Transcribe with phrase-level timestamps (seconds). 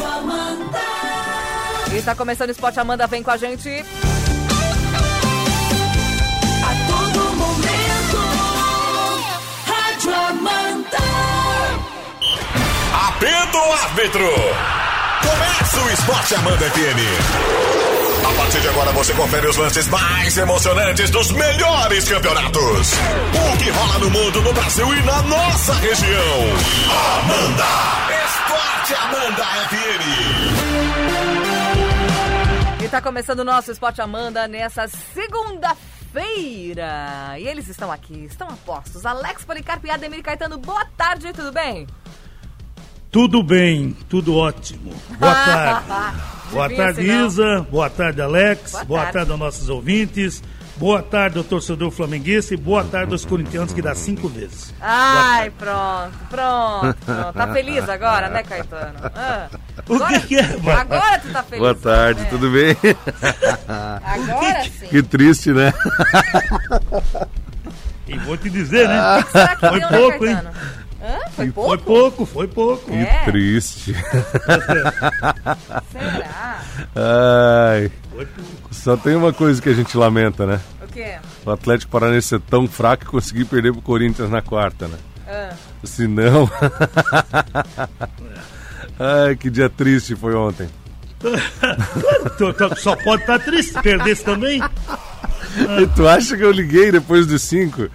[0.00, 0.80] Rádio Amanda.
[1.92, 3.68] E tá começando o Esporte Amanda, vem com a gente.
[3.68, 3.84] A
[6.86, 8.16] todo momento.
[9.66, 10.96] Rádio Amanda.
[13.08, 14.30] Apito árbitro!
[15.22, 16.98] Começa o Esporte Amanda FM.
[18.24, 22.92] A partir de agora você confere os lances mais emocionantes dos melhores campeonatos.
[23.52, 26.44] O que rola no mundo, no Brasil e na nossa região.
[27.18, 28.19] Amanda!
[28.90, 30.02] Esporte Amanda FM.
[32.84, 35.78] E tá começando o nosso Esporte Amanda nessa segunda-feira.
[37.38, 39.06] E eles estão aqui, estão a postos.
[39.06, 41.86] Alex Policarpo e Ademir Caetano, boa tarde, tudo bem?
[43.12, 44.92] Tudo bem, tudo ótimo.
[45.20, 45.86] Boa tarde.
[46.50, 47.02] Boa tarde.
[47.02, 47.60] Isa.
[47.70, 48.72] Boa tarde, Alex.
[48.72, 49.12] Boa Boa, tarde.
[49.18, 49.30] tarde.
[49.30, 50.42] aos nossos ouvintes.
[50.80, 54.72] Boa tarde ao torcedor flamenguista e boa tarde aos corintianos que dá cinco vezes.
[54.80, 57.32] Ai, pronto, pronto, pronto.
[57.34, 58.94] Tá feliz agora, né, Caetano?
[59.14, 59.50] Ah.
[59.86, 60.80] O que que é, mano?
[60.80, 61.60] Agora tu tá feliz.
[61.60, 62.28] Boa tarde, né?
[62.30, 62.74] tudo bem?
[64.02, 64.86] Agora sim.
[64.88, 65.70] que triste, né?
[68.08, 69.22] E vou te dizer, né?
[69.30, 70.38] Será que Foi deu, pouco, né, hein?
[71.02, 71.30] Hã?
[71.32, 71.68] Foi E pouco?
[71.68, 72.94] Foi pouco, foi pouco.
[72.94, 73.04] É.
[73.04, 73.94] Que triste.
[75.92, 76.60] Será?
[76.96, 77.92] Ai.
[78.70, 80.60] Só tem uma coisa que a gente lamenta, né?
[80.82, 81.16] O quê?
[81.44, 84.96] O Atlético Paranaense ser tão fraco que conseguir perder pro Corinthians na quarta, né?
[85.28, 85.50] Ah.
[85.84, 86.48] Se não.
[88.98, 90.68] Ai, que dia triste foi ontem.
[92.38, 93.72] Tu- tu Só pode estar triste.
[93.72, 94.60] se Perdesse também.
[95.82, 97.88] E tu acha que eu liguei depois dos cinco?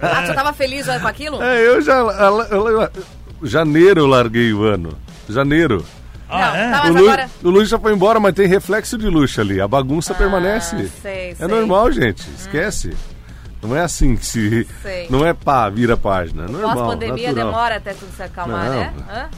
[0.00, 1.42] Ah, tu já tava feliz já com aquilo?
[1.42, 1.98] É, eu já.
[1.98, 2.88] eu- eu-
[3.42, 4.96] janeiro eu larguei o ano.
[5.28, 5.84] Janeiro.
[6.28, 6.70] Ah, Não, é?
[6.70, 7.30] tá, O, Lu, agora...
[7.44, 9.60] o Luxo já foi embora, mas tem reflexo de luxo ali.
[9.60, 10.74] A bagunça permanece.
[10.76, 11.46] Ah, sei, é sei.
[11.48, 12.22] normal, gente.
[12.38, 12.94] Esquece.
[13.62, 14.66] Não é assim que se.
[14.82, 15.06] Sei.
[15.10, 16.44] Não é pá, vira página.
[16.44, 16.74] É normal.
[16.74, 17.46] Pós-pandemia natural.
[17.46, 18.74] demora até tudo se acalmar, Não.
[18.74, 18.92] né?
[19.10, 19.28] Hã?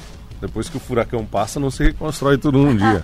[0.41, 3.03] Depois que o furacão passa, não se reconstrói tudo num dia.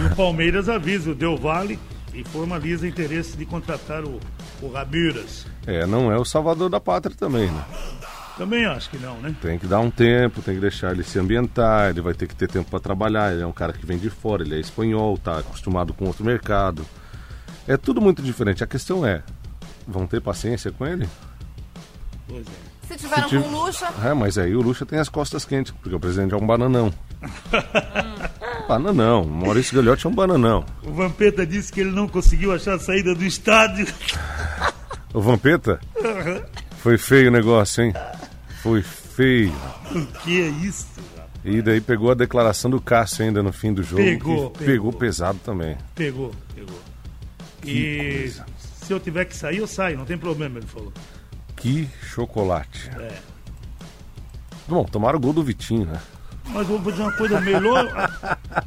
[0.00, 1.78] E o Palmeiras avisa o Del Valle
[2.12, 4.18] e formaliza interesse de contratar o,
[4.62, 5.46] o Rabiras.
[5.66, 7.62] é, não é o salvador da pátria também, né?
[8.36, 9.34] Também acho que não, né?
[9.40, 12.34] Tem que dar um tempo, tem que deixar ele se ambientar, ele vai ter que
[12.34, 13.32] ter tempo para trabalhar.
[13.32, 16.24] Ele é um cara que vem de fora, ele é espanhol, tá acostumado com outro
[16.24, 16.84] mercado.
[17.66, 18.62] É tudo muito diferente.
[18.62, 19.22] A questão é,
[19.88, 21.08] vão ter paciência com ele?
[22.28, 22.66] Pois é.
[22.86, 25.72] Se tiveram Se tiv- com luxa, É, mas aí o Lucha tem as costas quentes,
[25.72, 26.92] porque o presidente é um bananão.
[28.68, 29.22] bananão.
[29.22, 30.64] O Maurício Gagliotti é um bananão.
[30.84, 33.86] O Vampeta disse que ele não conseguiu achar a saída do estádio.
[35.14, 35.80] O Vampeta?
[36.82, 37.94] Foi feio o negócio, hein?
[38.66, 39.52] Foi feio.
[39.94, 40.88] O que é isso?
[41.44, 44.02] E daí pegou a declaração do Cássio ainda no fim do jogo.
[44.02, 44.74] Pegou, que pegou.
[44.74, 45.76] pegou pesado também.
[45.94, 46.80] Pegou, pegou.
[47.64, 48.46] E coisa.
[48.82, 50.92] se eu tiver que sair, eu saio, não tem problema, ele falou.
[51.54, 52.90] Que chocolate.
[52.98, 53.16] É.
[54.66, 56.00] Bom, tomaram o gol do Vitinho, né?
[56.46, 58.10] Mas vou dizer uma coisa, o melhor.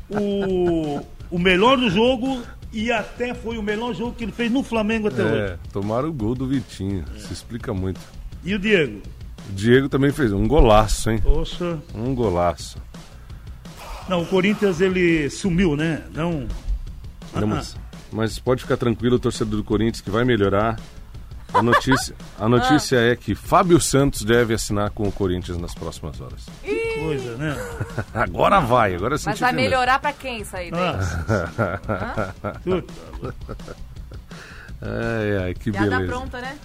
[0.09, 4.63] o, o melhor do jogo e até foi o melhor jogo que ele fez no
[4.63, 5.41] Flamengo até hoje.
[5.41, 7.03] É, tomaram o gol do Vitinho.
[7.17, 7.99] Se explica muito.
[8.45, 9.01] E o Diego?
[9.47, 11.19] O Diego também fez um golaço, hein?
[11.21, 11.79] Poxa.
[11.93, 12.77] Um golaço.
[14.07, 16.03] Não, o Corinthians ele sumiu, né?
[16.13, 16.47] Não.
[17.33, 17.75] Não, mas,
[18.11, 20.79] mas pode ficar tranquilo, o torcedor do Corinthians, que vai melhorar.
[21.51, 26.21] A notícia, a notícia é que Fábio Santos deve assinar com o Corinthians nas próximas
[26.21, 26.45] horas.
[26.99, 27.55] Coisa, né?
[28.13, 29.25] Agora vai, agora sim.
[29.29, 32.33] mas vai melhorar pra quem isso aí, Ah.
[34.81, 36.07] Ai, ai, que Piada beleza.
[36.13, 36.57] pronta, né?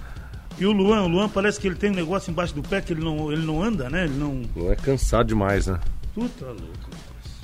[0.59, 2.93] E o Luan, o Luan parece que ele tem um negócio embaixo do pé que
[2.93, 4.05] ele não, ele não anda, né?
[4.05, 4.43] Ele não.
[4.55, 5.81] Não é cansado demais, né?
[6.15, 6.91] Tu tá louco.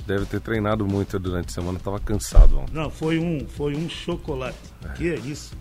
[0.07, 2.73] Deve ter treinado muito durante a semana, tava cansado ontem.
[2.73, 4.57] Não, foi um, foi um chocolate.
[4.95, 5.53] Que é isso?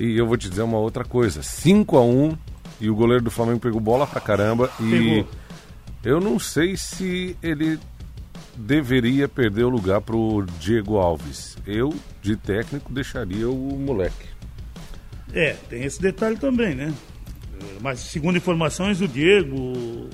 [0.00, 2.36] E eu vou te dizer uma outra coisa: 5 a 1
[2.80, 4.70] e o goleiro do Flamengo pegou bola pra caramba.
[4.80, 5.28] E Pegou.
[6.02, 7.78] eu não sei se ele
[8.56, 11.56] deveria perder o lugar pro Diego Alves.
[11.66, 14.31] Eu, de técnico, deixaria o moleque.
[15.34, 16.92] É, tem esse detalhe também, né?
[17.60, 20.10] É, Mas segundo informações, o Diego, o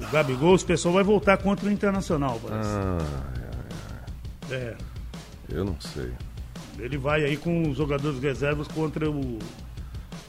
[0.00, 2.70] o Gabigol, esse pessoal vai voltar contra o Internacional, parece.
[2.70, 2.98] Ah,
[4.50, 4.74] É,
[5.50, 6.10] eu não sei.
[6.78, 9.38] ele vai aí com os jogadores reservas contra o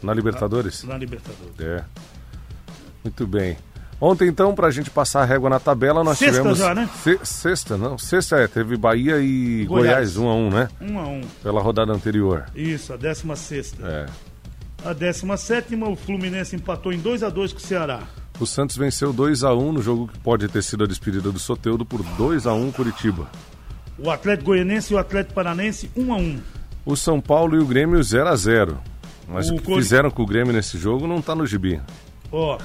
[0.03, 0.83] Na Libertadores?
[0.83, 1.57] na Libertadores.
[1.59, 1.83] É.
[3.03, 3.57] Muito bem.
[4.01, 6.57] Ontem, então, pra gente passar a régua na tabela, nós Sexta tivemos.
[6.57, 6.89] já, né?
[7.03, 8.00] Se- Sexta, não.
[8.00, 10.15] Sexta é, teve Bahia e Goiás.
[10.15, 10.69] Goiás, 1 um a 1 um, né?
[10.81, 11.21] Um a um.
[11.44, 12.45] Pela rodada anterior.
[12.56, 14.07] Isso, a 16 É.
[14.83, 18.00] A 17 o Fluminense empatou em 2 a 2 com o Ceará.
[18.39, 21.38] O Santos venceu 2 a 1 no jogo que pode ter sido a despedida do
[21.38, 23.30] Soteudo por 2 a 1 Curitiba.
[24.00, 26.39] O Atlético Goianense e o Atlético Paranense 1 a 1
[26.83, 28.80] O São Paulo e o Grêmio 0 a 0
[29.27, 31.80] Mas O o que Cori- fizeram com o Grêmio nesse jogo não tá no gibi.
[32.31, 32.57] Ó,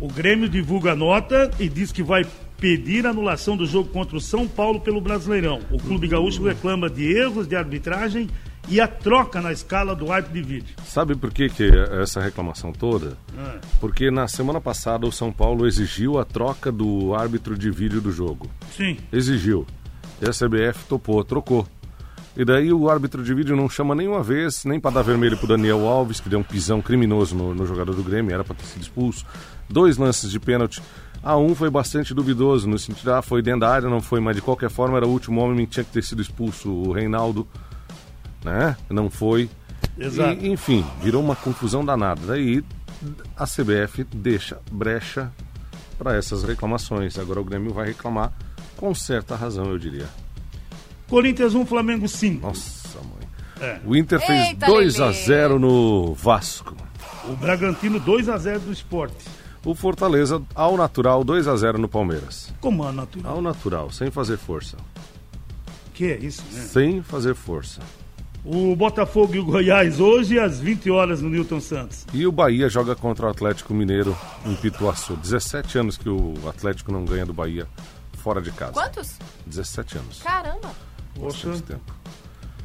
[0.00, 2.24] o Grêmio divulga a nota e diz que vai
[2.58, 5.60] pedir anulação do jogo contra o São Paulo pelo Brasileirão.
[5.70, 8.28] O Clube Gaúcho reclama de erros de arbitragem
[8.68, 10.76] e a troca na escala do árbitro de vídeo.
[10.84, 11.70] Sabe por que, que
[12.02, 13.16] essa reclamação toda?
[13.36, 18.00] Ah, Porque na semana passada o São Paulo exigiu a troca do árbitro de vídeo
[18.00, 18.48] do jogo.
[18.76, 19.66] sim, Exigiu.
[20.20, 21.66] E a CBF topou, trocou.
[22.36, 25.48] E daí o árbitro de vídeo não chama nenhuma vez, nem para dar vermelho pro
[25.48, 28.66] Daniel Alves, que deu um pisão criminoso no, no jogador do Grêmio, era para ter
[28.66, 29.26] sido expulso.
[29.68, 30.80] Dois lances de pênalti.
[31.22, 34.36] A um foi bastante duvidoso, no sentido, ah, foi dentro da área, não foi, mas
[34.36, 37.46] de qualquer forma era o último homem que tinha que ter sido expulso, o Reinaldo,
[38.44, 38.76] né?
[38.88, 39.50] Não foi.
[39.98, 40.42] Exato.
[40.42, 42.20] E, enfim, virou uma confusão danada.
[42.26, 42.64] Daí
[43.36, 45.30] a CBF deixa brecha
[45.98, 47.18] para essas reclamações.
[47.18, 48.32] Agora o Grêmio vai reclamar
[48.76, 50.08] com certa razão, eu diria.
[51.10, 52.46] Corinthians 1, Flamengo 5.
[52.46, 53.68] Nossa, mãe.
[53.68, 53.80] É.
[53.84, 55.24] O Inter fez Eita, 2 a Lelê.
[55.24, 56.76] 0 no Vasco.
[57.28, 59.26] O Bragantino 2 a 0 do esporte.
[59.64, 62.54] O Fortaleza, ao natural, 2 a 0 no Palmeiras.
[62.60, 63.34] Como é natural?
[63.34, 64.76] Ao natural, sem fazer força.
[65.92, 66.60] Que é isso, né?
[66.62, 67.80] Sem fazer força.
[68.42, 72.06] O Botafogo e o Goiás hoje às 20 horas no Newton Santos.
[72.14, 74.16] E o Bahia joga contra o Atlético Mineiro
[74.46, 75.14] em Pituaçu.
[75.16, 77.66] 17 anos que o Atlético não ganha do Bahia
[78.20, 78.72] fora de casa.
[78.72, 79.18] Quantos?
[79.46, 80.22] 17 anos.
[80.22, 80.70] Caramba.
[81.20, 81.48] Poxa.
[81.48, 82.00] Bastante tempo.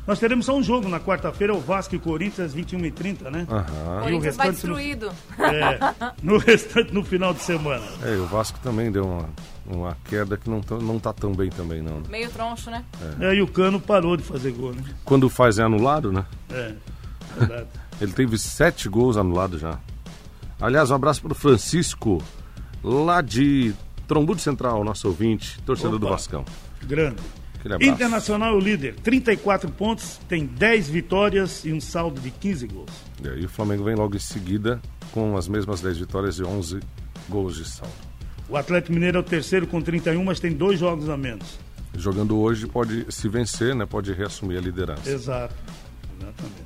[0.07, 3.47] Nós teremos só um jogo na quarta-feira, o Vasco e Corinthians, às 21h30, né?
[3.49, 4.01] Aham.
[4.03, 5.11] Corinthians vai restante no- destruído.
[5.39, 7.83] É, no restante no final de semana.
[8.03, 9.29] É, e o Vasco também deu uma,
[9.65, 12.01] uma queda que não, tá- não tá tão bem também, não.
[12.07, 12.85] Meio troncho, né?
[13.19, 14.83] É, e o Cano parou de fazer gol, né?
[15.03, 16.23] Quando faz é anulado, né?
[16.51, 16.73] É,
[17.35, 17.67] verdade.
[17.99, 19.79] Ele teve sete gols anulados já.
[20.61, 22.21] Aliás, um abraço para o Francisco,
[22.83, 23.73] lá de
[24.07, 26.15] Trombudo Central, nosso ouvinte, torcedor do Opa.
[26.15, 26.45] Vascão.
[26.83, 27.17] Grande.
[27.81, 32.91] Internacional é o líder, 34 pontos, tem 10 vitórias e um saldo de 15 gols.
[33.23, 34.79] E aí o Flamengo vem logo em seguida
[35.11, 36.79] com as mesmas 10 vitórias e 11
[37.27, 37.93] gols de saldo.
[38.47, 41.57] O Atlético Mineiro é o terceiro com 31, mas tem dois jogos a menos.
[41.97, 43.85] Jogando hoje, pode se vencer, né?
[43.85, 45.09] Pode reassumir a liderança.
[45.09, 45.55] Exato.
[46.19, 46.65] Exatamente.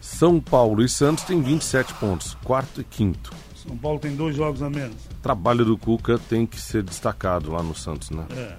[0.00, 3.32] São Paulo e Santos têm 27 pontos, quarto e quinto.
[3.54, 4.96] São Paulo tem dois jogos a menos.
[5.22, 8.26] Trabalho do Cuca tem que ser destacado lá no Santos, né?
[8.36, 8.56] É.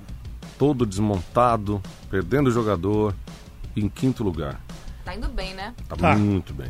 [0.62, 3.16] Todo desmontado, perdendo o jogador,
[3.76, 4.62] em quinto lugar.
[5.04, 5.74] Tá indo bem, né?
[5.90, 6.16] Tá, Tá.
[6.16, 6.70] muito bem.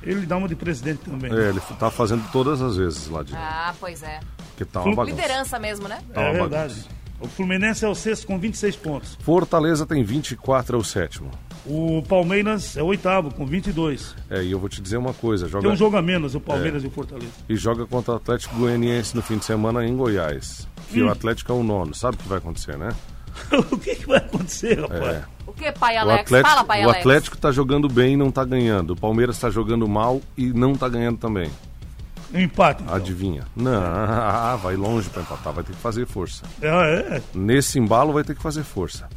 [0.00, 1.28] Ele dá uma de presidente também.
[1.32, 4.20] É, ele tá fazendo todas as vezes lá de Ah, pois é.
[4.50, 5.16] Porque tá uma bagunça.
[5.16, 5.98] Liderança mesmo, né?
[6.14, 6.74] Tá É verdade.
[6.74, 6.88] bagunça.
[7.18, 9.18] O Fluminense é o sexto com 26 pontos.
[9.20, 11.32] Fortaleza tem 24, é o sétimo.
[11.66, 14.14] O Palmeiras é o oitavo com 22.
[14.30, 16.38] É, e eu vou te dizer uma coisa, joga Tem um jogo a menos, o
[16.38, 16.40] É.
[16.40, 17.30] Palmeiras e o Fortaleza.
[17.48, 20.66] e joga contra o Atlético Goianiense no fim de semana em Goiás.
[20.90, 21.06] Que Hum.
[21.08, 22.88] o Atlético é o nono, sabe o que vai acontecer, né?
[23.70, 25.02] o que, que vai acontecer, rapaz?
[25.02, 25.24] É.
[25.46, 26.20] O que, pai O Alex?
[26.22, 26.98] Atlético, Fala, pai o Alex.
[27.00, 28.90] Atlético tá jogando bem e não tá ganhando.
[28.92, 31.50] O Palmeiras tá jogando mal e não tá ganhando também.
[32.32, 32.82] Um empate.
[32.82, 32.94] Então.
[32.94, 33.44] Adivinha?
[33.56, 36.44] Não, ah, vai longe pra empatar, vai ter que fazer força.
[36.60, 36.66] É,
[37.16, 39.08] é, Nesse embalo vai ter que fazer força.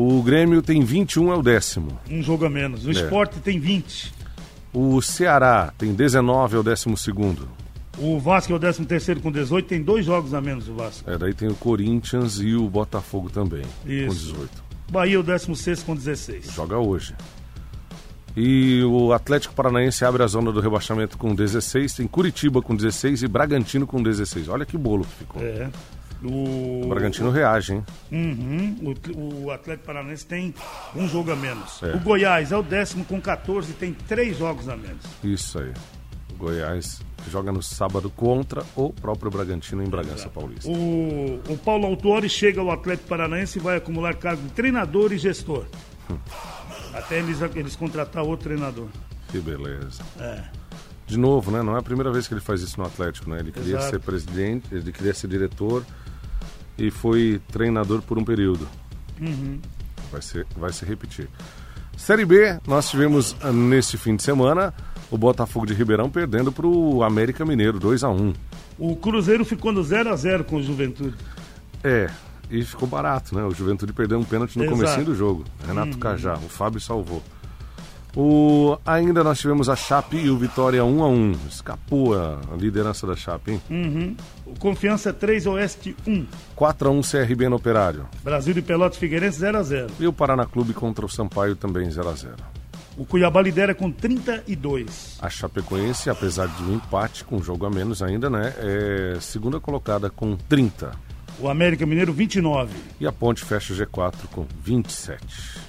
[0.00, 1.98] O Grêmio tem 21, é o décimo.
[2.08, 2.86] um jogo a menos.
[2.86, 2.92] O É.
[2.92, 4.14] Esporte tem 20.
[4.72, 7.48] O Ceará tem 19, é o décimo segundo.
[7.98, 11.10] O Vasco é o 13 terceiro com 18, tem dois jogos a menos o Vasco.
[11.10, 14.34] É, daí tem o Corinthians e o Botafogo também, com Isso.
[14.34, 14.50] 18.
[14.92, 16.52] Bahia é o 16 com 16.
[16.52, 17.12] Joga hoje.
[18.36, 23.24] E o Atlético Paranaense abre a zona do rebaixamento com 16, tem Curitiba com 16
[23.24, 24.48] e Bragantino com 16.
[24.48, 25.42] Olha que bolo que ficou.
[25.42, 25.68] É.
[26.22, 27.84] O, O Bragantino reage, hein?
[28.10, 28.94] Uhum.
[29.14, 30.54] O, o Atlético Paranaense tem
[30.94, 31.82] um jogo a menos.
[31.82, 31.94] É.
[31.94, 35.04] O Goiás é o décimo com 14 tem três jogos a menos.
[35.22, 35.72] Isso aí.
[36.32, 37.00] O Goiás
[37.30, 40.68] joga no sábado contra o próprio Bragantino em Bragança Paulista.
[40.68, 45.18] O, o Paulo Autori chega ao Atlético Paranaense e vai acumular cargo de treinador e
[45.18, 45.66] gestor.
[46.10, 46.16] Hum.
[46.94, 48.88] Até eles, eles contratar outro treinador.
[49.28, 50.02] Que beleza.
[50.18, 50.42] É.
[51.06, 51.62] De novo, né?
[51.62, 53.40] Não é a primeira vez que ele faz isso no Atlético, né?
[53.40, 53.90] Ele queria Exato.
[53.90, 55.84] ser presidente, ele queria ser diretor
[56.78, 58.68] e foi treinador por um período.
[59.20, 59.58] Uhum.
[60.10, 61.28] Vai, ser, vai se repetir.
[61.96, 64.72] Série B, nós tivemos ah, nesse fim de semana
[65.10, 68.32] o Botafogo de Ribeirão perdendo para o América Mineiro, 2 a 1
[68.78, 71.16] O Cruzeiro ficou no 0 a 0 com o Juventude.
[71.82, 72.08] É,
[72.50, 73.42] e ficou barato, né?
[73.42, 74.78] O Juventude perdeu um pênalti no Exato.
[74.78, 75.44] comecinho do jogo.
[75.66, 77.22] Renato Cajá, o Fábio salvou.
[78.16, 83.06] O, ainda nós tivemos a Chape e o Vitória 1 a 1 Escapou a, liderança
[83.06, 83.62] da Chape, hein?
[83.70, 84.16] Uhum.
[84.46, 86.26] O Confiança 3, Oeste 1.
[86.56, 88.08] 4 a 1 CRB no Operário.
[88.24, 91.90] Brasil de Pelotas Figueirense 0 a 0 E o Paraná Clube contra o Sampaio também
[91.90, 92.34] 0 a 0
[92.96, 95.18] O Cuiabá lidera com 32.
[95.20, 98.54] A Chapecoense, apesar de um empate com um jogo a menos ainda, né?
[98.58, 100.92] É segunda colocada com 30.
[101.40, 102.74] O América Mineiro 29.
[102.98, 105.67] E a Ponte fecha o G4 com 27.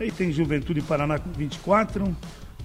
[0.00, 2.16] Aí tem Juventude e Paraná com 24.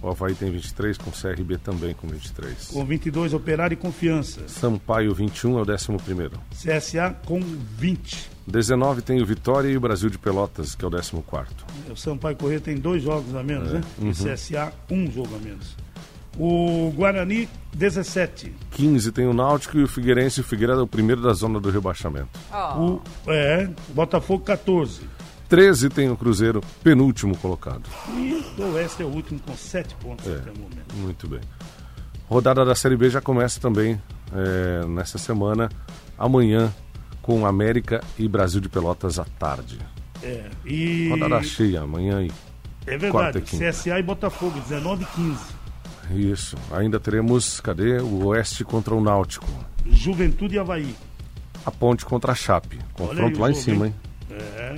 [0.02, 2.68] O Havaí tem 23, com CRB também com 23.
[2.68, 4.48] Com 22, Operário e Confiança.
[4.48, 6.40] Sampaio 21 é o 11 primeiro.
[6.52, 8.30] CSA com 20.
[8.48, 11.66] 19 tem o Vitória e o Brasil de Pelotas, que é o 14 quarto.
[11.90, 13.74] O Sampaio Corrêa tem dois jogos a menos, É.
[13.76, 13.82] né?
[14.00, 14.12] E Uhum.
[14.14, 15.76] CSA, um jogo a menos.
[16.38, 18.54] O Guarani, 17.
[18.72, 20.42] 15 tem o Náutico e o Figueirense.
[20.42, 22.30] O Figueiredo é o primeiro da zona do rebaixamento.
[22.52, 25.02] Ó, O, é, Botafogo, 14.
[25.50, 27.84] 13 tem o Cruzeiro, penúltimo colocado.
[28.10, 30.36] E o Oeste é o último com 7 pontos É.
[30.36, 30.96] até o momento.
[30.96, 31.42] Muito bem.
[32.28, 34.02] Rodada da Série B já começa também
[34.34, 35.70] é, nessa semana,
[36.18, 36.74] amanhã,
[37.22, 39.78] com América e Brasil de Pelotas à tarde.
[40.24, 42.32] É, e Rodada cheia, amanhã e
[42.88, 43.70] é quarta verdade, e.
[43.72, 45.56] CSA e Botafogo, 19 e 15.
[46.32, 46.56] Isso.
[46.72, 47.98] Ainda teremos, cadê?
[48.00, 49.48] O Oeste contra o Náutico.
[49.86, 50.96] Juventude e Havaí.
[51.66, 52.80] A Ponte contra a Chape.
[52.94, 53.96] Confronto aí lá em cima, hein?
[54.32, 54.76] É.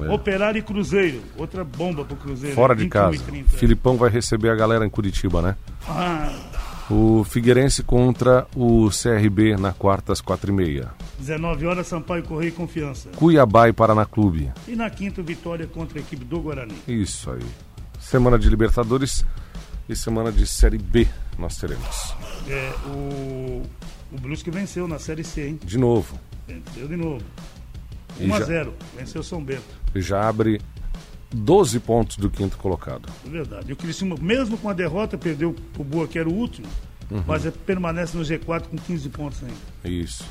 [0.00, 0.08] É.
[0.10, 2.54] Operário e Cruzeiro, outra bomba pro Cruzeiro.
[2.56, 3.22] Fora de 21 casa.
[3.24, 3.48] 30.
[3.56, 5.56] Filipão vai receber a galera em Curitiba, né?
[5.88, 6.32] Ah,
[6.90, 10.90] O Figueirense contra o CRB na quarta às quatro e meia.
[11.18, 13.08] 19 horas, Sampaio Correia e Confiança.
[13.16, 14.52] Cuiabá e Paraná Clube.
[14.68, 16.74] E na quinta, vitória contra a equipe do Guarani.
[16.88, 17.40] Isso aí.
[18.00, 19.24] Semana de Libertadores
[19.88, 21.06] e semana de Série B
[21.38, 22.14] nós teremos.
[22.48, 23.62] É, o,
[24.12, 25.60] o Blues que venceu na Série C, hein?
[25.64, 26.18] De novo.
[26.46, 27.24] Venceu de novo.
[28.18, 29.62] E 1 a já- 0 Venceu São Bento.
[29.94, 30.60] E já abre
[31.32, 33.08] 12 pontos do quinto colocado.
[33.26, 33.70] É verdade.
[33.70, 36.66] E o Criciúma, mesmo com a derrota, perdeu o Boa, que era o último,
[37.10, 37.22] Uhum.
[37.26, 39.54] mas é- permanece no G4 com 15 pontos ainda.
[39.88, 40.24] Isso.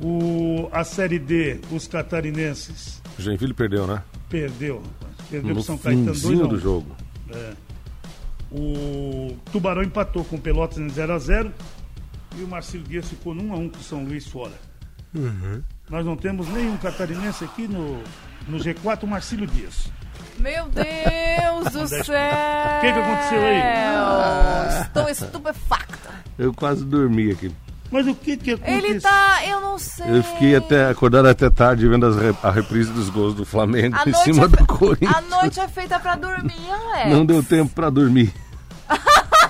[0.00, 4.02] O, a Série D, os catarinenses, O Joinville perdeu, né?
[4.28, 4.76] perdeu.
[4.78, 5.28] rapaz.
[5.30, 6.48] Perdeu No pro São Caetano 2 finzinho a 1.
[6.48, 6.96] do jogo.
[8.50, 11.50] O Tubarão empatou com o Pelotas em 0x0
[12.38, 14.52] e o Marcelo Dias ficou num a 1 com o São Luís fora.
[15.14, 15.62] Uhum.
[15.92, 18.02] Nós não temos nenhum catarinense aqui no,
[18.48, 19.92] no G4, o Marcílio Dias.
[20.38, 22.32] Meu Deus do céu!
[22.78, 24.80] O que que aconteceu aí?
[24.86, 26.10] Estou estupefacta.
[26.38, 27.54] Eu quase dormi aqui.
[27.90, 28.78] Mas o que que aconteceu?
[28.90, 29.40] Ele tá.
[29.46, 30.06] Eu não sei.
[30.16, 33.94] Eu fiquei até acordado até tarde vendo as re- a reprise dos gols do Flamengo
[33.94, 35.14] A em cima é do Corinthians.
[35.14, 37.10] a noite é feita pra dormir, Alex.
[37.10, 38.32] Não deu tempo pra dormir.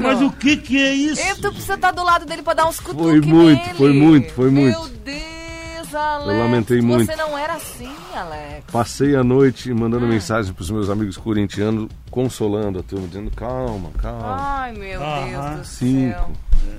[0.00, 1.20] Mas o que que é isso?
[1.20, 3.74] E tu precisa estar do lado dele pra dar uns cutuques Foi muito, nele.
[3.78, 4.78] foi muito, foi muito.
[4.80, 6.38] Meu Deus, Alex.
[6.40, 7.16] lamentei Você muito.
[7.16, 8.64] não era assim, Alex.
[8.72, 10.08] Passei a noite mandando Ah.
[10.08, 14.36] mensagem pros meus amigos corintianos, consolando a turma, dizendo calma, calma.
[14.38, 15.26] Ai, meu Aham.
[15.54, 16.12] Deus do Cinco.
[16.12, 16.30] céu.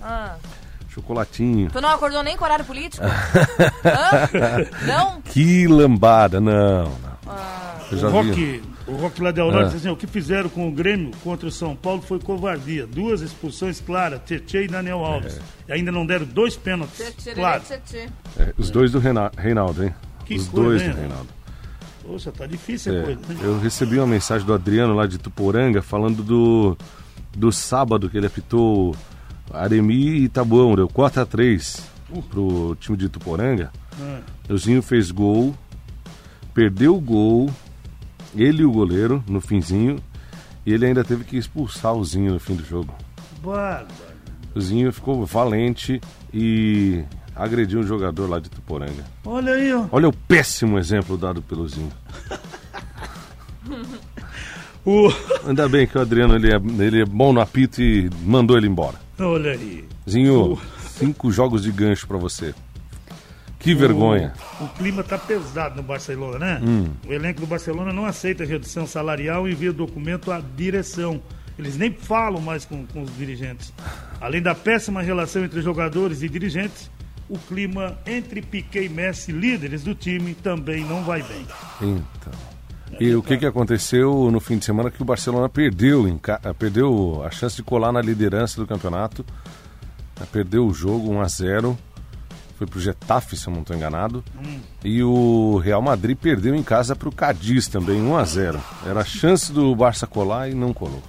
[0.01, 0.35] Ah.
[0.89, 1.69] Chocolatinho.
[1.71, 3.01] Tu não acordou nem com horário político?
[3.85, 4.85] Hã?
[4.85, 5.21] Não?
[5.21, 7.17] Que lambada, não, não.
[7.27, 7.75] Ah.
[7.91, 8.61] Eu O já vi.
[8.91, 9.65] O Rock lá da Aurora Ah.
[9.65, 12.85] disse assim, o que fizeram com o Grêmio contra o São Paulo foi covardia.
[12.85, 15.37] Duas expulsões claras, Tietê e Daniel Alves.
[15.37, 15.71] É.
[15.71, 17.13] E ainda não deram dois pênaltis.
[17.17, 17.61] Tchê, Claro.
[17.63, 18.09] tchê, tchê.
[18.37, 19.93] É, os dois do Rena- Reinaldo, hein?
[20.25, 20.89] Que os coisa, dois hein?
[20.91, 21.27] do Reinaldo.
[22.05, 23.19] Poxa, tá difícil a É, coisa.
[23.29, 23.39] né?
[23.43, 26.77] eu recebi uma mensagem do Adriano lá de Tuporanga falando do,
[27.37, 28.95] do sábado que ele apitou
[29.53, 31.81] Aremi e Tabuão, deu 4x3
[32.29, 33.71] pro time de Tuporanga.
[34.01, 34.19] Ah.
[34.49, 35.55] O Zinho fez gol,
[36.53, 37.49] perdeu o gol,
[38.35, 39.97] ele e o goleiro no finzinho,
[40.65, 42.93] e ele ainda teve que expulsar o Zinho no fim do jogo.
[43.43, 43.87] Bárbaro.
[44.53, 46.01] O Zinho ficou valente
[46.33, 47.03] e
[47.35, 49.05] agrediu um jogador lá de Tuporanga.
[49.25, 49.85] Olha aí, ó.
[49.91, 51.91] Olha o péssimo exemplo dado pelo Zinho.
[54.83, 55.13] O...
[55.45, 58.67] Ainda bem que o Adriano ele é, ele é bom no apito e mandou ele
[58.67, 58.99] embora.
[59.19, 59.85] Olha aí.
[60.09, 62.53] Zinho, cinco jogos de gancho pra você.
[63.61, 64.33] Que vergonha.
[64.59, 66.61] O, o clima tá pesado no Barcelona, né?
[66.63, 66.91] Hum.
[67.07, 71.21] O elenco do Barcelona não aceita redução salarial e envia documento à direção.
[71.57, 73.71] Eles nem falam mais com, com os dirigentes.
[74.19, 76.89] Além da péssima relação entre jogadores e dirigentes,
[77.29, 81.45] o clima entre Piquet e Messi, líderes do time, também não vai bem.
[81.81, 82.33] Então.
[82.99, 86.53] E o que, que aconteceu no fim de semana que o Barcelona perdeu, em eh,
[86.53, 89.25] perdeu a chance de colar na liderança do campeonato.
[90.31, 91.77] Perdeu o jogo 1 a 0
[92.61, 94.23] Foi pro Getafe, se eu não estou enganado.
[94.85, 99.03] E o Real Madrid perdeu em casa pro Cadiz também, 1 a 0 Era a
[99.03, 101.01] chance do Barça colar e não colou.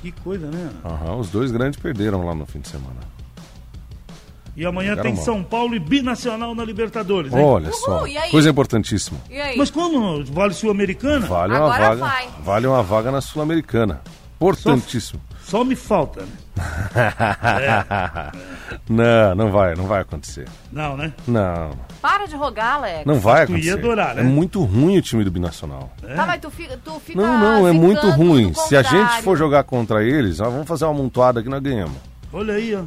[0.00, 0.70] Que coisa, né?
[0.84, 3.00] Aham, os dois grandes perderam lá no fim de semana.
[4.56, 5.24] E amanhã tem mal.
[5.24, 7.42] São Paulo e Binacional na Libertadores, hein?
[7.42, 9.18] Olha Uhul, só, coisa importantíssima.
[9.28, 9.56] E aí?
[9.58, 10.24] Mas como?
[10.26, 11.26] Vale Sul-Americana?
[11.26, 12.28] Vale uma Agora vaga, vai.
[12.44, 14.02] vale uma vaga na Sul-Americana.
[14.36, 15.20] Importantíssimo.
[15.42, 16.45] Só me falta, né?
[18.88, 20.46] Não, não vai, não vai acontecer.
[20.72, 21.12] Não, né?
[21.26, 21.70] Não,
[22.00, 23.04] Para de rogar, Alex.
[23.04, 23.78] não vai Tu ia acontecer.
[23.78, 24.20] adorar, né?
[24.20, 25.90] É muito ruim o time do Binacional.
[26.14, 28.52] Tá, mas tu fica, tu fica Não, não, é muito ruim.
[28.54, 31.96] Se a gente for jogar contra eles, nós vamos fazer uma montuada que nós ganhamos.
[32.32, 32.82] Olha aí, ó.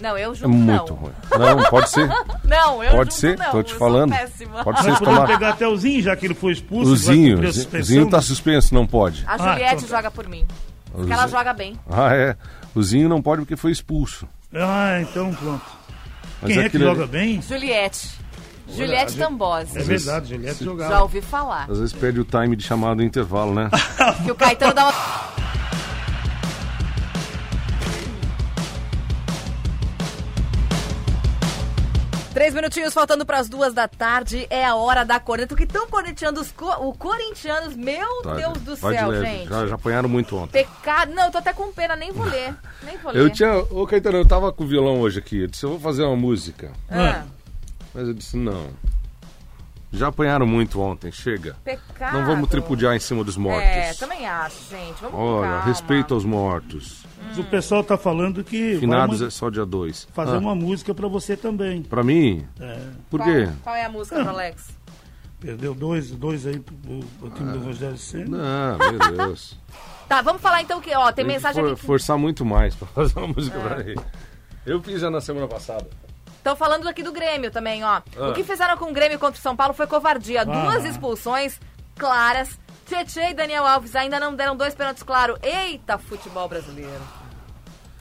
[0.00, 0.96] Não, eu É junto muito não.
[1.00, 1.12] ruim.
[1.38, 2.08] Não, pode ser.
[2.44, 3.50] Não, eu Pode ser, não.
[3.50, 4.10] tô te eu falando.
[4.10, 4.64] Péssima.
[4.64, 5.26] Pode ser tomar.
[5.26, 6.92] pegar até o Zinho, já que ele foi expulso.
[6.92, 9.22] O Zinho, o Zinho- tá suspenso, não pode.
[9.26, 9.96] A Ah, Juliette então tá.
[9.96, 10.46] joga por mim.
[10.92, 11.78] Porque ela joga bem.
[11.90, 12.36] Ah, é.
[12.78, 14.26] O Zinho não pode porque foi expulso.
[14.54, 15.64] Ah, então pronto.
[16.40, 17.42] Mas Quem é que joga ali- bem?
[17.42, 18.08] Juliette.
[18.68, 19.78] Juliette a Ju- Tambosi.
[19.78, 21.02] É verdade, Juliette Já jogava.
[21.02, 21.66] ouvi falar.
[21.68, 23.68] Às vezes perde o time de chamado intervalo, né?
[24.24, 24.92] Que o Caetano dá uma.
[32.32, 34.46] Três minutinhos faltando para as duas da tarde.
[34.50, 35.56] É a hora da corneta.
[35.56, 37.74] Que estão corneteando os co o corintianos?
[37.74, 39.48] Meu Tá, Deus do céu, gente.
[39.48, 40.64] Já, já apanharam muito ontem.
[40.64, 41.12] Pecado.
[41.12, 42.54] Não, eu tô até com pena, nem vou ler.
[42.84, 43.20] Nem vou ler.
[43.22, 43.56] Eu tinha.
[43.70, 45.40] Ô, Caetano, eu tava com o violão hoje aqui.
[45.42, 46.70] Eu disse, eu vou fazer uma música.
[46.90, 47.24] Ah,
[47.94, 48.68] Mas eu disse, não.
[49.90, 51.56] Já apanharam muito ontem, chega.
[51.64, 52.12] pecado.
[52.18, 53.62] Não vamos tripudiar em cima dos mortos.
[53.62, 55.00] É, também acho, gente.
[55.00, 55.64] Vamos Olha, calma.
[55.64, 57.04] respeito aos mortos.
[57.26, 60.06] Mas o pessoal tá falando que vai Finados é só dia 2.
[60.12, 61.82] fazer uma música pra você também.
[61.82, 62.46] Pra mim?
[62.60, 62.80] É,
[63.10, 63.48] Por Qual, quê?
[63.62, 64.76] qual é a música pro Alex?
[65.40, 66.74] perdeu dois, dois aí pro,
[67.20, 68.76] pro time do Rogério Senna.
[68.76, 69.56] Não, meu Deus.
[70.08, 71.82] Tá, vamos falar então que, ó, tem Tem que mensagem for- aqui.
[71.86, 73.60] forçar muito mais pra fazer uma música É.
[73.62, 74.00] pra ele.
[74.66, 75.86] Eu fiz já na semana passada.
[76.38, 78.00] Estão falando aqui do Grêmio também, ó.
[78.16, 78.28] Ah.
[78.30, 80.44] O que fizeram com o Grêmio contra o São Paulo foi covardia.
[80.44, 81.60] Duas expulsões
[81.96, 82.58] claras.
[82.86, 85.38] Tietchan e Daniel Alves ainda não deram dois pênaltis claros.
[85.42, 87.02] Eita, futebol brasileiro.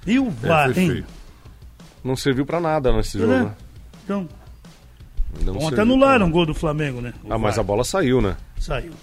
[0.06, 0.70] E o É, VAR.
[2.04, 3.44] Não serviu pra nada nesse jogo, É.
[3.44, 3.56] né?
[4.06, 4.30] Então,
[5.44, 7.14] não serviu anularam o gol do Flamengo, né?
[7.24, 7.34] O.
[7.34, 8.38] Ah, mas VAR a bola saiu, né?
[8.58, 8.94] Saiu.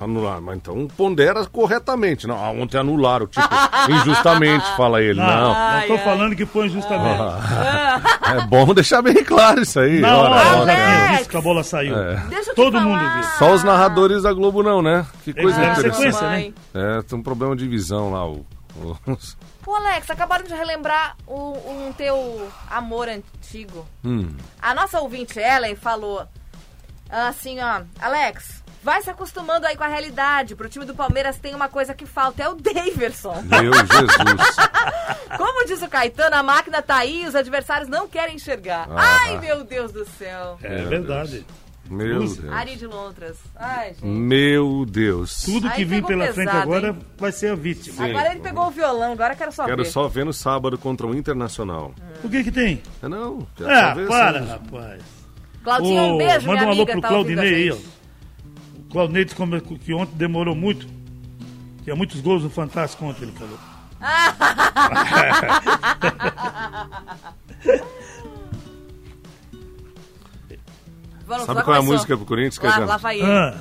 [0.00, 2.26] Anular, mas então pondera corretamente.
[2.26, 3.46] Não, ah, ontem anularam, tipo,
[3.90, 5.18] injustamente, fala ele.
[5.20, 5.40] Não, Não.
[5.48, 5.98] não Ai, tô ai.
[6.04, 7.20] falando que foi injustamente.
[8.32, 10.00] É bom deixar bem claro isso aí.
[10.00, 10.66] Na Ora, hora, ora.
[10.66, 10.76] já Alex!
[11.06, 11.98] tinha visto que a bola saiu.
[11.98, 12.16] É.
[12.28, 12.84] Deixa eu te Todo falar.
[12.86, 13.22] mundo viu.
[13.38, 15.04] Só os narradores da Globo não, né?
[15.24, 16.22] Que coisa deram interessante.
[16.22, 16.52] né?
[16.98, 18.26] É, tem um problema de visão lá.
[18.26, 18.46] O,
[18.76, 18.96] o-
[19.62, 23.86] Pô, Alex, acabaram de relembrar um, um teu amor antigo.
[24.04, 24.28] Hum.
[24.60, 26.26] A nossa ouvinte Ellen falou
[27.10, 30.54] assim, ó, Alex, vai se acostumando aí com a realidade.
[30.54, 33.42] Pro time do Palmeiras tem uma coisa que falta, é o Daverson.
[33.42, 34.56] Meu Jesus.
[35.36, 38.86] Como diz o Caetano, a máquina tá aí e os adversários não querem enxergar.
[38.90, 39.18] Ah.
[39.22, 40.58] Ai, meu Deus do céu.
[40.62, 41.44] É verdade.
[41.90, 42.38] Meu Deus.
[42.50, 43.36] Ari de Lontras.
[43.56, 44.04] Ai, gente.
[44.04, 45.42] Meu Deus.
[45.42, 46.98] Tudo que vir pela pesado, frente agora hein?
[47.18, 48.04] vai ser a vítima.
[48.06, 49.90] Agora ele pegou o violão, agora quero só Quero ver.
[49.90, 51.92] só ver no sábado contra o Internacional.
[52.22, 52.82] O que que tem?
[53.02, 53.46] É não.
[53.56, 55.02] Quero só Ah, ver para, rapaz.
[55.62, 57.76] Claudinho, um Ô, beijo, manda minha um alô amiga, pro tá Claudinei aí, ó.
[59.24, 60.86] Disse como- que ontem demorou muito.
[61.84, 63.58] Tinha muitos gols no Fantástico ontem, ele falou.
[71.26, 73.30] Vamos, Sabe qual é a música pro Corinthians, Lá, lá vai ele.
[73.30, 73.54] Ah,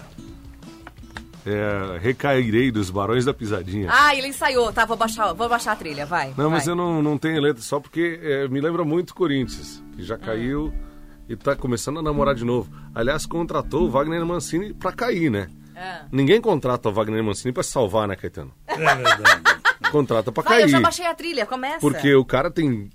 [1.46, 3.88] É Recairei dos Barões da Pisadinha.
[3.92, 4.86] Ah, ele ensaiou, tá?
[4.86, 6.34] Vou baixar, vou baixar a trilha, vai.
[6.38, 6.74] Não, mas vai.
[6.74, 10.74] eu não, não tenho letra só porque é, me lembra muito Corinthians, que já caiu
[11.32, 12.70] e tá começando a namorar de novo.
[12.94, 15.48] Aliás, contratou o Wagner Mancini pra cair, né?
[15.76, 16.02] Ah.
[16.12, 18.52] Ninguém contrata o Wagner Mancini pra se salvar, né, Caetano?
[18.68, 19.42] é verdade.
[19.92, 20.64] Contrata pra Vai, cair.
[20.64, 21.80] eu já baixei a trilha, começa.
[21.80, 22.90] Porque o cara tem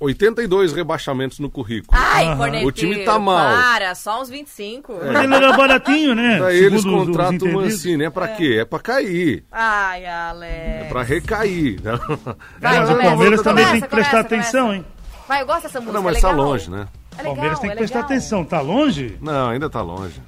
[0.00, 1.96] 82 rebaixamentos no currículo.
[1.96, 3.56] Ai, corneteiro, O time tá mal.
[3.56, 4.92] Para, só uns 25.
[5.12, 6.38] Mas ele era baratinho, né?
[6.38, 7.52] Pra eles contratam o.
[7.54, 8.04] Mancini.
[8.04, 8.58] É pra quê?
[8.60, 9.44] É pra cair.
[9.52, 10.88] Ai, É Alex.
[10.88, 11.80] pra recair.
[11.80, 14.76] Vai, Mas o Palmeiras também começa, tem que prestar começa, atenção, começa.
[14.78, 14.86] hein?
[15.28, 16.88] Vai, eu gosto dessa música, não mas é tá longe, né?
[17.18, 18.10] É O Palmeiras legal, tem que é prestar legal.
[18.10, 18.44] atenção.
[18.44, 19.16] Tá longe?
[19.20, 20.20] Não, ainda tá longe.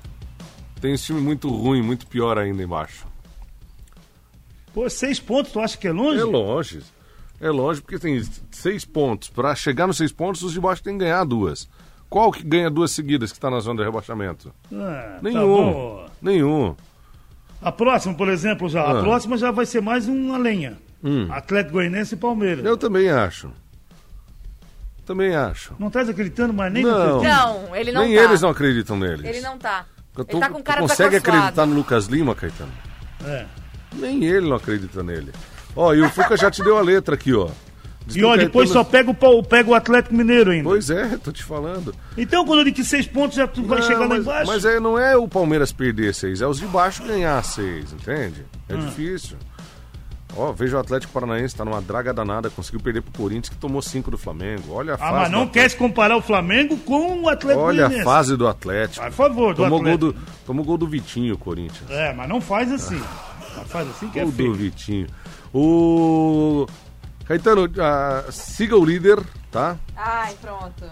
[0.81, 3.07] Tem esse time muito ruim, muito pior ainda embaixo.
[4.73, 6.21] Pô, seis pontos, tu acha que é longe?
[6.21, 6.83] É longe.
[7.41, 9.29] É longe porque tem seis pontos.
[9.29, 11.69] Pra chegar nos seis pontos, os de baixo tem que ganhar duas.
[12.11, 14.53] Qual que ganha duas seguidas que tá na zona de rebaixamento?
[14.73, 15.73] Ah, tá Nenhum.
[15.73, 16.07] bom.
[16.21, 16.77] Nenhum.
[17.63, 18.83] A próxima, por exemplo, já.
[18.83, 18.99] Ah.
[18.99, 20.77] A próxima já vai ser mais uma lenha.
[21.03, 21.29] Hum.
[21.31, 22.65] Atlético Goianiense e Palmeiras.
[22.65, 23.51] Eu também acho.
[25.05, 25.75] Também acho.
[25.79, 27.23] Não estás acreditando mais nem Não.
[27.23, 28.23] Não, ele não Nem tá.
[28.25, 29.25] eles não acreditam neles.
[29.25, 29.85] Ele não tá.
[30.17, 32.73] Eu Ele tá com tu cara consegue acreditar no Lucas Lima, Caetano?
[33.25, 33.45] É.
[33.95, 35.31] Nem ele não acredita nele.
[35.77, 37.49] Ó, e o Fuca já te deu a letra aqui, ó.
[38.07, 40.69] Diz E ó, depois só Caetano- pega o, Pau- pega o Atlético Mineiro ainda.
[40.69, 41.95] Pois é, tô te falando.
[42.17, 44.47] Então, quando digo que seis pontos, já tu vai Não, chegar lá mas, embaixo.
[44.53, 48.45] Mas é, não é o Palmeiras perder seis, é os de baixo ganhar seis, entende?
[48.69, 48.87] É Hum.
[48.87, 49.37] difícil.
[50.37, 53.81] Ó, veja o Atlético Paranaense, tá numa draga danada, conseguiu perder pro Corinthians, que tomou
[53.81, 54.73] cinco do Flamengo.
[54.73, 55.13] Olha a Ah, fase.
[55.13, 58.49] mas do não quer se comparar o Flamengo com o Atlético Olha a fase do
[58.49, 59.05] Atlético.
[59.07, 60.13] Por favor, do Tomou gol Atlético.
[60.13, 61.89] do, tomou gol do Vitinho, o Corinthians.
[61.91, 63.01] É, mas não faz assim.
[63.57, 64.55] Não faz assim que é Gol do feio.
[64.55, 65.07] Vitinho.
[65.53, 66.67] O.
[67.27, 69.19] Caetano, ah, siga o líder,
[69.51, 69.77] tá?
[69.97, 70.85] Ai, pronto.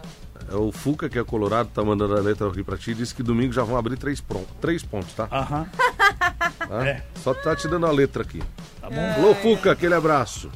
[0.50, 3.22] É O Fuca, que é colorado, tá mandando a letra aqui pra ti, disse que
[3.22, 4.22] domingo já vão abrir três,
[4.60, 5.28] três pontos, tá?
[5.30, 5.66] Aham.
[6.72, 6.86] Tá?
[6.88, 7.02] é.
[7.22, 8.42] Só tá te dando a letra aqui.
[8.80, 9.12] Tá bom.
[9.16, 10.50] Alô, Fuca, aquele abraço.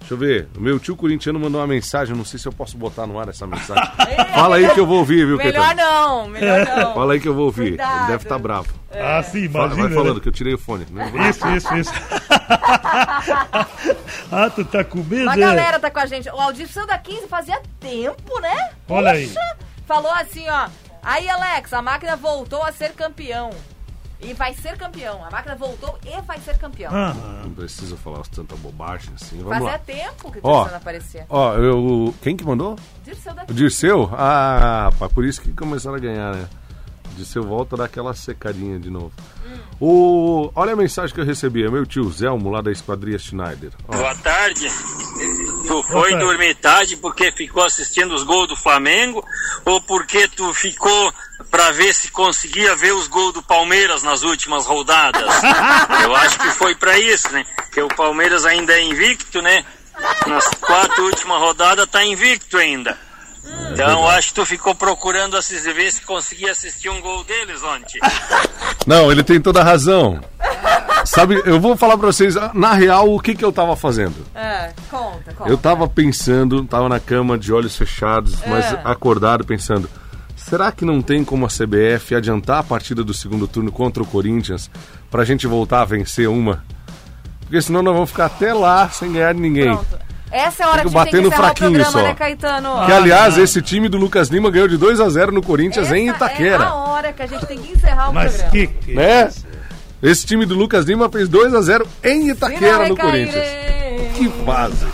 [0.00, 0.48] Deixa eu ver.
[0.56, 3.28] O meu tio corintiano mandou uma mensagem, não sei se eu posso botar no ar
[3.28, 3.84] essa mensagem.
[4.34, 5.80] Fala aí que eu vou ouvir, viu, Melhor Caetano?
[5.88, 6.94] não, melhor não.
[6.94, 7.68] Fala aí que eu vou ouvir.
[7.68, 7.98] Cuidado.
[7.98, 8.68] Ele deve estar bravo.
[8.90, 9.86] Ah, sim, Fala- imagina.
[9.88, 10.20] vai falando né?
[10.20, 10.84] que eu tirei o fone.
[11.30, 11.92] Isso, isso, isso.
[14.32, 15.22] ah, tu tá com medo?
[15.22, 15.38] Uma é?
[15.38, 16.28] galera tá com a gente.
[16.28, 18.70] O Audição da 15 fazia tempo, né?
[18.88, 19.32] Olha aí.
[19.86, 20.68] Falou assim, ó.
[21.02, 23.50] Aí, Alex, a máquina voltou a ser campeão.
[24.22, 25.24] E vai ser campeão.
[25.24, 26.94] A máquina voltou e vai ser campeão.
[26.94, 27.40] Aham.
[27.44, 29.38] Não precisa falar tanta bobagem assim.
[29.38, 29.78] Vamos Fazia lá.
[29.78, 30.42] tempo que o.
[30.42, 31.26] Dirceu não aparecia.
[31.28, 32.14] Ó, eu.
[32.22, 32.76] Quem que mandou?
[33.04, 34.10] Dirceu da O Dirceu?
[34.12, 36.46] Ah, pá, por isso que começaram a ganhar, né?
[37.16, 39.12] Dirceu volta daquela secadinha de novo.
[39.80, 40.50] O...
[40.54, 41.64] Olha a mensagem que eu recebi.
[41.64, 43.72] É meu tio Zelmo, lá da Esquadria Schneider.
[43.88, 44.68] Ó, Boa tarde.
[45.70, 49.24] Tu foi dormir tarde porque ficou assistindo os gols do Flamengo
[49.64, 51.14] ou porque tu ficou
[51.48, 55.22] pra ver se conseguia ver os gols do Palmeiras nas últimas rodadas?
[56.02, 57.46] Eu acho que foi pra isso, né?
[57.54, 59.64] Porque o Palmeiras ainda é invicto, né?
[60.26, 62.98] Nas quatro últimas rodadas tá invicto ainda.
[63.72, 67.98] Então acho que tu ficou procurando assistir, ver se conseguia assistir um gol deles ontem.
[68.86, 70.20] Não, ele tem toda a razão.
[71.04, 74.14] Sabe, eu vou falar pra vocês, na real, o que que eu tava fazendo.
[74.34, 75.50] É, conta, conta.
[75.50, 78.80] Eu tava pensando, tava na cama de olhos fechados, mas É.
[78.84, 79.88] acordado pensando,
[80.36, 84.06] será que não tem como a CBF adiantar a partida do segundo turno contra o
[84.06, 84.70] Corinthians
[85.10, 86.62] pra gente voltar a vencer uma?
[87.40, 89.72] Porque senão nós vamos ficar até lá sem ganhar de ninguém.
[89.74, 90.09] Pronto.
[90.32, 91.92] Essa é a hora Fico que a gente tem que batendo encerrar o fraquinho programa,
[91.92, 92.02] só.
[92.02, 92.86] né, Caetano?
[92.86, 95.96] Que aliás, esse time do Lucas Lima ganhou de 2 a 0 no Corinthians Essa
[95.98, 96.72] em é a Itaquera.
[96.72, 98.50] hora que a gente tem que encerrar o Mas programa.
[98.52, 98.94] que que...
[98.94, 99.30] Né?
[100.02, 103.44] Esse time do Lucas Lima fez 2 a 0 em Itaquera no Corinthians.
[104.14, 104.86] Que fase.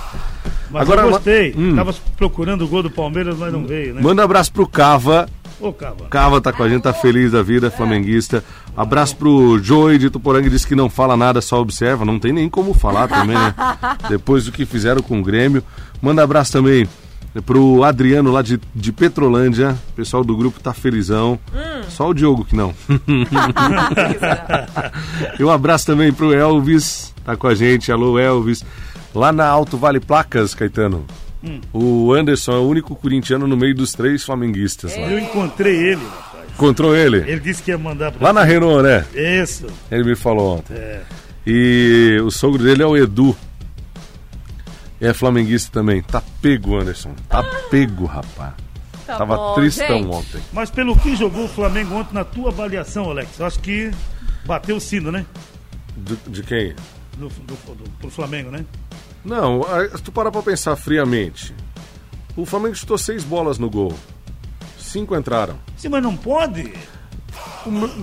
[0.71, 1.55] Mas Agora, eu gostei.
[1.57, 1.77] hum.
[1.77, 4.01] Tava procurando o gol do Palmeiras, mas não veio, né?
[4.03, 5.29] Manda um abraço pro Cava,
[5.61, 6.07] Ô, Cava.
[6.09, 8.45] Cava tá com a gente, tá feliz da vida, flamenguista.
[8.77, 12.05] Abraço pro Joey de Tuporanga, disse que não fala nada, só observa.
[12.05, 13.55] Não tem nem como falar também, né?
[14.09, 15.63] Depois do que fizeram com o Grêmio.
[16.03, 16.87] Manda abraço também
[17.45, 19.77] pro Adriano lá de, de Petrolândia.
[19.91, 21.39] O pessoal do grupo tá felizão.
[21.89, 22.75] Só o Diogo que não.
[25.39, 27.91] e um abraço também pro Elvis, tá com a gente.
[27.91, 28.65] Alô, Elvis.
[29.15, 31.07] Lá na Alto Vale Placas, Caetano.
[31.73, 34.97] O Anderson é o único corintiano no meio dos três flamenguistas.
[34.97, 35.11] lá.
[35.11, 36.51] Eu encontrei ele, rapaz.
[36.55, 37.19] Encontrou ele?
[37.19, 39.05] Ele disse que ia mandar pra Lá na Renault, né?
[39.15, 39.67] Isso.
[39.91, 40.75] Ele me falou ontem.
[40.75, 41.03] É.
[41.47, 43.37] E o sogro dele é o Edu.
[45.01, 46.03] É flamenguista também.
[46.03, 47.15] Tá pego, Anderson.
[47.29, 48.55] Tá pego, rapaz.
[49.07, 50.09] Tá Tava bom, tristão gente.
[50.15, 50.41] ontem.
[50.53, 53.91] Mas pelo que jogou o Flamengo ontem, na tua avaliação, Alex, eu acho que
[54.45, 55.25] bateu o sino, né?
[55.97, 56.75] De, de quem?
[57.17, 58.65] Do, do, do, pro Flamengo, né?
[59.27, 59.61] Não,
[59.97, 61.53] se tu parar pra pensar friamente,
[62.37, 63.93] o Flamengo chutou seis bolas no gol.
[64.79, 65.57] Cinco entraram.
[65.77, 66.73] Sim, mas não pode.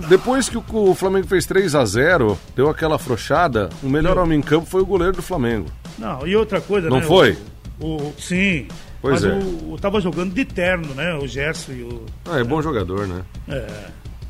[0.08, 4.42] Depois que o, Flamengo fez 3 a 0 deu aquela afrouxada, o melhor homem em
[4.42, 5.66] campo foi o goleiro do Flamengo.
[5.98, 7.06] Não, e outra coisa, Não né?
[7.06, 7.38] foi?
[7.80, 8.68] O, o- sim.
[9.00, 9.34] Pois mas é.
[9.34, 11.14] o, o tava jogando de terno, né?
[11.14, 12.04] O Gerson e o.
[12.26, 13.22] Ah, é bom jogador, né?
[13.48, 13.66] É.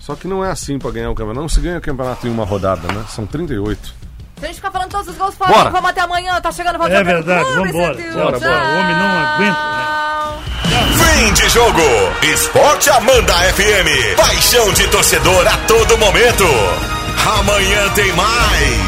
[0.00, 1.40] Só que não é assim pra ganhar o campeonato.
[1.42, 3.04] Não se ganha o campeonato em uma rodada, né?
[3.08, 3.94] São 38.
[4.44, 6.38] Se a gente ficar falando todos os gols fora, vamos até amanhã.
[6.38, 7.94] Tá chegando, vamos É verdade, vambora.
[7.94, 8.12] Santinho.
[8.12, 8.64] Bora, bora.
[8.64, 10.42] O homem não aguenta, Tchau.
[10.98, 11.80] Fim de jogo.
[12.22, 14.16] Esporte Amanda FM.
[14.18, 16.44] Paixão de torcedor a todo momento.
[17.38, 18.84] Amanhã tem mais.